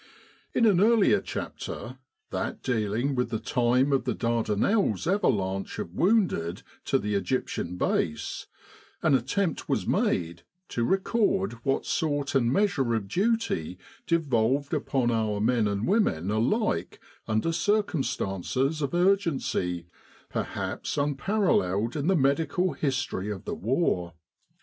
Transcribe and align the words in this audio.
In 0.55 0.65
an 0.65 0.81
earlier 0.81 1.21
chapter, 1.21 1.99
that 2.31 2.63
dealing 2.63 3.13
with 3.13 3.29
the 3.29 3.37
time 3.37 3.93
of 3.93 4.05
the 4.05 4.15
Dardanelles 4.15 5.05
avalanche 5.05 5.77
of 5.77 5.93
wounded 5.93 6.63
to 6.85 6.97
the 6.97 7.13
Egyptian 7.13 7.77
Base, 7.77 8.47
an 9.03 9.13
attempt 9.13 9.69
was 9.69 9.85
made 9.85 10.41
to 10.69 10.83
record 10.83 11.53
what 11.63 11.85
sort 11.85 12.33
and 12.33 12.51
measure 12.51 12.95
of 12.95 13.07
duty 13.07 13.77
devolved 14.07 14.73
upon 14.73 15.11
our 15.11 15.39
men 15.39 15.67
and 15.67 15.85
women 15.85 16.31
alike 16.31 16.99
under 17.27 17.51
circumstances 17.51 18.81
of 18.81 18.95
urgency 18.95 19.85
perhaps 20.29 20.97
un 20.97 21.13
paralleled 21.13 21.95
in 21.95 22.07
the 22.07 22.15
medical 22.15 22.73
history 22.73 23.29
of 23.29 23.45
the 23.45 23.53
war. 23.53 24.13